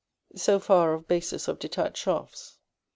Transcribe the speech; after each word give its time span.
So 0.35 0.57
far 0.57 0.93
of 0.95 1.07
bases 1.07 1.47
of 1.47 1.59
detached 1.59 1.97
shafts. 1.97 2.57